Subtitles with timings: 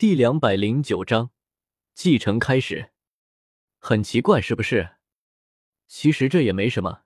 [0.00, 1.30] 第两百零九章
[1.92, 2.92] 继承开始。
[3.78, 4.92] 很奇怪，是不是？
[5.88, 7.02] 其实这也没什么，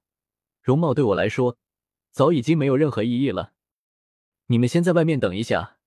[0.62, 1.58] 容貌对我来说
[2.12, 3.52] 早已经没有任何意义了。
[4.46, 5.78] 你们先在外面等一下，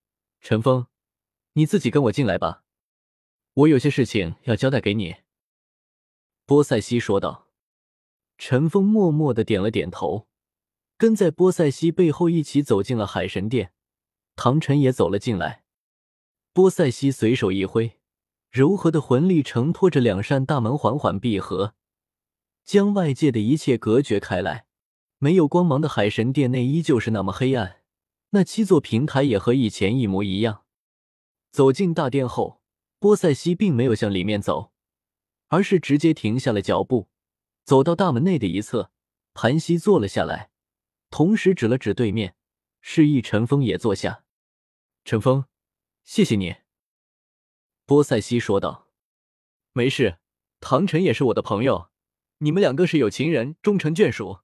[0.41, 0.87] 陈峰，
[1.53, 2.65] 你自己跟我进来吧，
[3.53, 5.15] 我有些事情要交代给你。”
[6.45, 7.47] 波塞西说道。
[8.37, 10.27] 陈峰默默的点了点头，
[10.97, 13.71] 跟在波塞西背后一起走进了海神殿。
[14.35, 15.63] 唐晨也走了进来。
[16.57, 17.99] 波塞西随手一挥，
[18.49, 21.75] 柔和的魂力承托着两扇大门缓缓闭合，
[22.65, 24.65] 将外界的一切隔绝开来。
[25.19, 27.81] 没有光芒的海神殿内依旧是那么黑暗，
[28.31, 30.63] 那七座平台也和以前一模一样。
[31.51, 32.59] 走进大殿后，
[32.97, 34.71] 波塞西并没有向里面走，
[35.49, 37.07] 而是直接停下了脚步，
[37.65, 38.89] 走到大门内的一侧，
[39.35, 40.49] 盘膝坐了下来，
[41.11, 42.33] 同时指了指对面，
[42.81, 44.23] 示意陈峰也坐下。
[45.05, 45.45] 陈峰。
[46.07, 46.55] 谢谢你，
[47.85, 48.87] 波塞西说道。
[49.73, 50.19] “没事，
[50.61, 51.91] 唐晨也是我的朋友，
[52.37, 54.39] 你们两个是有情人终成眷属。”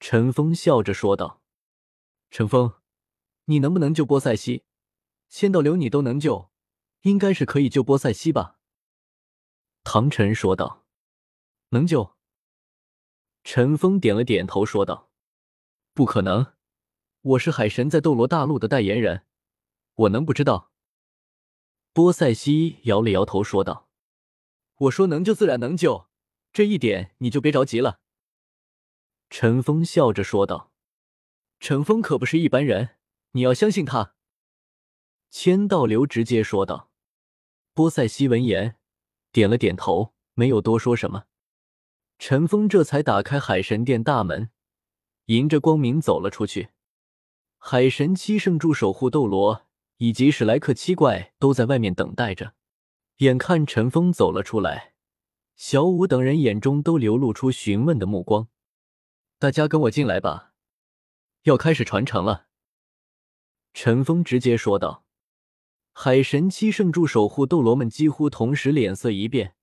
[0.00, 1.44] 陈峰笑着说道。
[2.28, 2.74] “陈峰，
[3.44, 4.64] 你能不能救波塞西？
[5.28, 6.50] 仙道流你都能救，
[7.02, 8.58] 应该是可以救波塞西吧？”
[9.84, 10.84] 唐晨说道。
[11.70, 12.16] “能救。”
[13.44, 15.12] 陈峰点了点头说道。
[15.94, 16.54] “不可能，
[17.20, 19.24] 我是海神在斗罗大陆的代言人。”
[19.94, 20.70] 我能不知道？
[21.92, 23.90] 波塞西摇了摇头说道
[24.76, 26.08] ：“我说能救自然能救，
[26.52, 28.00] 这一点你就别着急了。”
[29.28, 30.72] 陈峰笑着说道
[31.60, 32.96] ：“陈峰可不是一般人，
[33.32, 34.14] 你要相信他。”
[35.30, 36.90] 千道流直接说道。
[37.74, 38.76] 波塞西闻言
[39.30, 41.24] 点了点头，没有多说什么。
[42.18, 44.50] 陈峰这才打开海神殿大门，
[45.26, 46.70] 迎着光明走了出去。
[47.58, 49.66] 海神七圣柱守护斗罗。
[50.02, 52.54] 以及史莱克七怪都在外面等待着。
[53.18, 54.94] 眼看陈峰走了出来，
[55.54, 58.48] 小五等人眼中都流露出询问的目光。
[59.38, 60.54] 大家跟我进来吧，
[61.44, 62.48] 要开始传承了。
[63.72, 65.04] 陈峰直接说道。
[65.92, 69.54] 海神七圣柱守护斗罗们几乎同时脸色一变，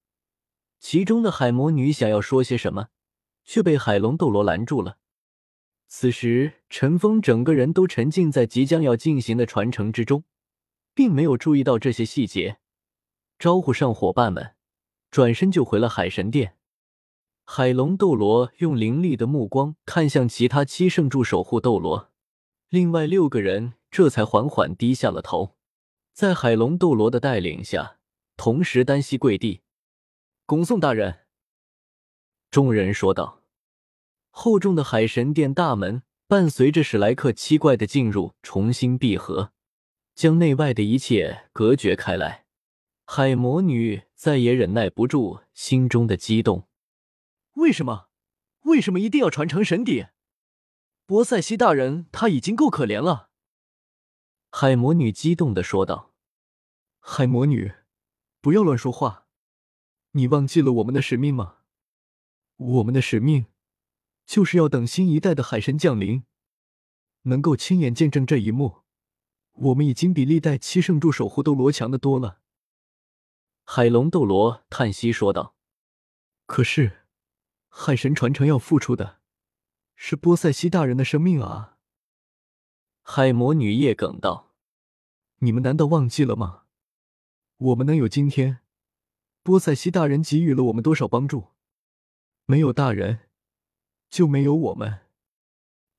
[0.79, 2.87] 其中的海魔女想要说些什么，
[3.43, 4.99] 却被海龙斗罗拦住了。
[5.87, 10.23] 此时，陈峰整个人都沉浸在即将要进行的传承之中，
[10.93, 12.59] 并没有注意到这些细节。
[13.37, 14.55] 招呼上伙伴们，
[15.09, 16.55] 转身就回了海神殿。
[17.45, 22.11] 海龙斗罗用凌厉的目光看向其他七圣柱守护斗罗，
[22.69, 25.55] 另外六个人这才缓缓低下了头，
[26.13, 27.97] 在海龙斗罗的带领下，
[28.37, 29.61] 同时单膝跪地，
[30.45, 31.21] 恭送大人。
[32.51, 33.37] 众人说道。
[34.31, 39.51] 厚重的海神殿大门伴随着史莱克七怪的进入，重新闭合，
[40.19, 42.45] 将内外的一切隔绝开来。
[43.05, 46.67] 海魔女再也忍耐不住心中的激动。
[47.53, 48.09] 为什么？
[48.63, 50.07] 为什么一定要传承神邸？
[51.05, 53.29] 波塞西大人他已经够可怜了。
[54.51, 56.13] 海魔女激动的说道
[56.99, 57.71] ：“海魔女，
[58.41, 59.25] 不要乱说话，
[60.11, 61.59] 你忘记了我们的使命吗？
[62.57, 63.45] 我们的使命。”
[64.27, 66.25] 就是要等新一代的海神降临，
[67.21, 68.79] 能够亲眼见证这一幕，
[69.59, 72.39] 我们已经比历代七圣柱守护斗罗强的多了。
[73.65, 75.55] 海龙斗罗叹息说道
[76.47, 77.05] ：“可是，
[77.67, 79.19] 海神传承要付出的，
[79.95, 81.77] 是波塞西大人的生命啊！”
[83.03, 84.53] 海魔女叶梗道
[85.39, 86.63] ：“你们难道忘记了吗？
[87.57, 88.59] 我们能有今天，
[89.43, 91.49] 波塞西大人给予了我们多少帮助？
[92.45, 93.21] 没有大人。”
[94.09, 95.01] 就没有我们，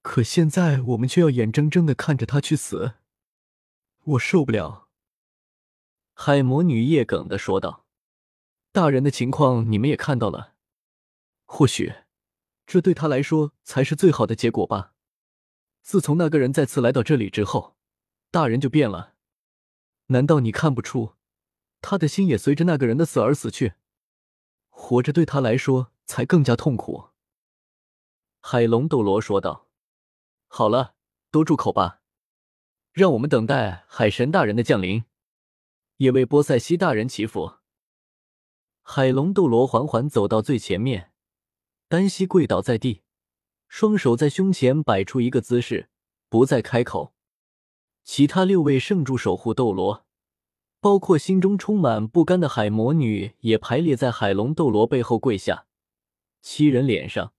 [0.03, 2.95] 可现在我们却要眼睁睁的看着他去死，
[4.05, 4.89] 我受不了。”
[6.15, 7.87] 海魔女叶梗的说道。
[8.73, 10.55] “大人的情况你们也看到了，
[11.45, 11.93] 或许
[12.67, 14.95] 这对他来说才是最好的结果吧。
[15.83, 17.77] 自从那个人再次来到这里之后，
[18.31, 19.15] 大人就变了。
[20.07, 21.15] 难道你看不出，
[21.81, 23.75] 他的心也随着那个人的死而死去？
[24.69, 27.09] 活着对他来说才更加痛苦。”
[28.41, 29.69] 海龙斗罗说道
[30.47, 30.95] ：“好了，
[31.31, 32.00] 都住口吧，
[32.93, 35.05] 让我们等待海神大人的降临，
[35.97, 37.55] 也为波塞西大人祈福。”
[38.83, 41.13] 海龙斗罗缓缓走到最前面，
[41.89, 43.03] 单膝跪倒在地，
[43.69, 45.89] 双手在胸前摆出一个姿势，
[46.29, 47.15] 不再开口。
[48.03, 50.07] 其他六位圣柱守护斗罗，
[50.81, 55.67] 包括心中充满不甘的海魔女，也排列在海龙斗罗背后跪下。
[56.41, 57.33] 七人脸上。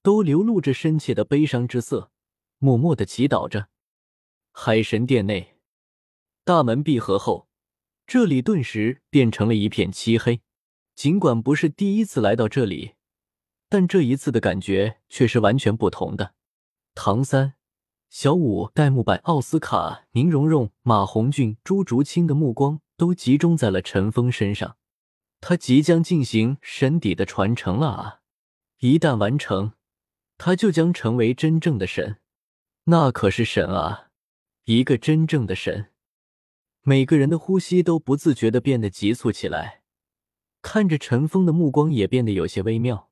[0.00, 2.10] 都流露着深切的悲伤之色，
[2.58, 3.68] 默默的祈祷着。
[4.60, 5.54] 海神殿内，
[6.44, 7.46] 大门闭合后，
[8.08, 10.40] 这里顿时变成了一片漆黑。
[10.96, 12.94] 尽管不是第一次来到这里，
[13.68, 16.34] 但这一次的感觉却是完全不同的。
[16.96, 17.54] 唐三、
[18.10, 24.76] 小五、戴沐白、奥斯卡、宁荣荣、马红俊、朱竹清的目光都集中在了陈峰身上。
[25.40, 28.20] 他即将进行神底的传承了啊！
[28.80, 29.74] 一旦完成，
[30.36, 32.18] 他就将成为真正的神。
[32.86, 34.07] 那可是神啊，
[34.68, 35.86] 一个真正的神。
[36.82, 39.80] 每个人的呼吸都不自觉的变得急促起来，
[40.60, 43.08] 看着陈峰的目光也变得有些微妙，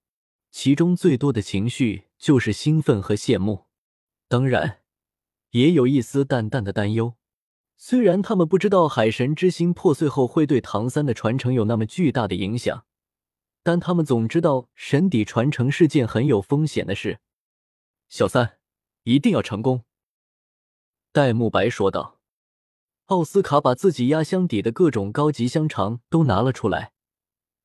[0.50, 3.64] 其中最多的情绪就是兴奋和羡慕，
[4.28, 4.80] 当然，
[5.52, 7.14] 也有一丝淡淡的担忧。
[7.78, 12.84] 虽然他们不知道海神之心破碎后会对唐三的传承有那么巨大的影响，
[13.62, 17.20] 但他们总知道神底传承是件很有风险的事。
[18.10, 18.58] 小三，
[19.04, 19.84] 一定要成功。”
[21.16, 22.18] 戴沐白说道。
[23.06, 26.92] 奥斯卡把自己压箱底的各种高级香肠都拿了出来，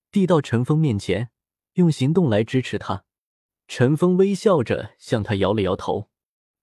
[0.09, 1.31] 递到陈峰面前，
[1.73, 3.03] 用行动来支持他。
[3.67, 6.07] 陈峰微笑着向他摇了摇头。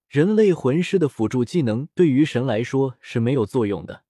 [0.07, 4.01] 人类魂师的辅助技能对于神来说是没有作用的，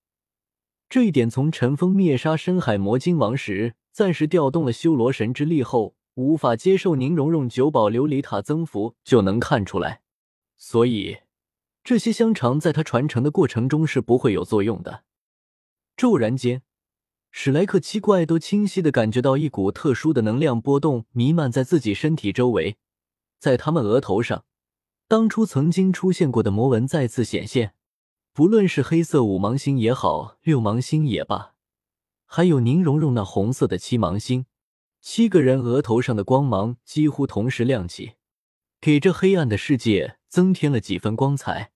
[0.88, 10.02] 这一点从陈峰灭杀深海魔晶王时，暂时调动了修罗神之力后，无法接受宁荣荣九宝琉璃塔增幅就能看出来。
[10.56, 11.18] 所以。
[11.84, 15.04] 这些香肠在他传承的过程中是不会有作用的。
[15.98, 16.62] 骤然间，
[17.31, 22.78] 史莱克七怪都清晰的感觉到一股特殊的能量波动弥漫在自己身体周围，
[23.40, 24.46] 在他们额头上，
[25.08, 27.74] 当初曾经出现过的魔纹再次显现。
[28.31, 31.56] 不论是黑色五芒星也好，六芒星也罢，
[32.26, 34.46] 还有宁荣荣那红色的七芒星，
[35.02, 38.14] 七个人额头上的光芒几乎同时亮起，
[38.80, 40.19] 给这黑暗的世界。
[40.30, 41.74] 增添了几分光彩，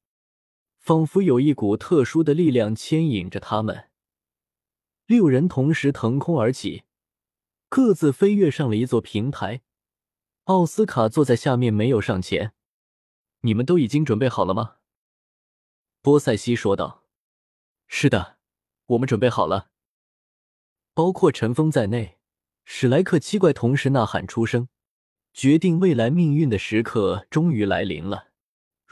[0.77, 3.89] 仿佛有一股特殊的力量牵引着他们。
[5.05, 6.83] 六人同时腾空而起，
[7.67, 9.61] 各自飞跃上了一座平台。
[10.45, 12.53] 奥斯卡坐在下面，没有上前。
[13.41, 14.77] 你们都已经准备好了吗？
[16.01, 17.03] 波塞西说道。
[17.87, 18.37] 是的，
[18.85, 19.71] 我们准备好了。
[20.93, 22.19] 包括陈峰在内，
[22.65, 24.69] 史莱克七怪同时呐喊出声，
[25.33, 28.32] 决定未来命运的时刻终于来临了。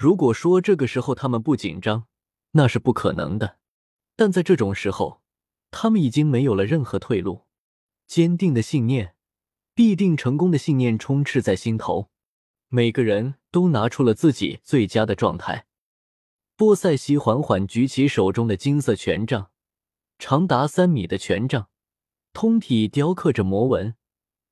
[0.02, 2.08] 如果说这个时候他们不紧张，
[2.54, 3.60] 那是不可能的。
[4.16, 5.22] 但在这种时候，
[5.70, 7.46] 他们已经没有了任何退路。
[8.08, 9.14] 坚定的信念，
[9.76, 12.10] 必定成功的信念充斥在心头。
[12.70, 15.68] 每个人都拿出了自己最佳的状态。
[16.56, 19.52] 波塞西缓缓举起手中的金色权杖，
[20.18, 21.70] 长达三米的权杖，
[22.34, 23.94] 通体雕刻着魔纹，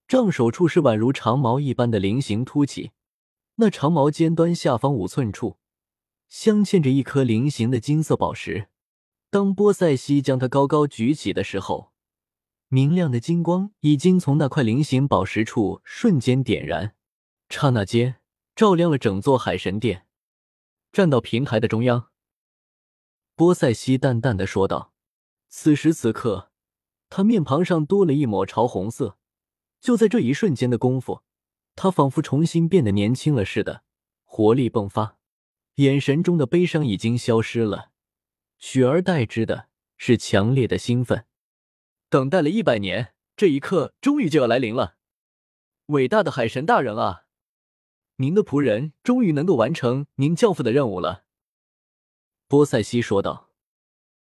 [0.08, 2.92] 杖手处是宛如长矛一般的菱形凸起。
[3.62, 5.58] 那长矛尖端下方五寸处，
[6.30, 8.70] 镶嵌着一颗菱形的金色宝石。
[9.30, 11.92] 当波塞西将它高高举起的时候，
[12.70, 16.96] 明亮的金光已经从那块菱形宝石处瞬间点燃，
[17.50, 18.22] 刹那间
[18.56, 20.06] 照亮了整座海神殿。
[20.94, 22.08] 站到平台的中央，
[23.36, 24.94] 波塞西淡淡的说道
[25.50, 26.50] ：“此时此刻，
[27.10, 29.18] 他面庞上多了一抹潮红色。
[29.82, 31.24] 就在这一瞬间的功夫。”
[31.82, 33.86] 他仿佛重新变得年轻了似的，
[34.26, 35.16] 活力迸发，
[35.76, 37.92] 眼神中的悲伤已经消失了，
[38.58, 41.24] 取而代之的是强烈的兴奋。
[42.10, 44.98] 等待了一百年，这一刻终于就要来临了！
[45.86, 47.24] 伟大的海神大人啊，
[48.18, 51.24] 您的仆人终于能够完成您教父的任务了。”
[52.50, 53.49] 波塞西说道。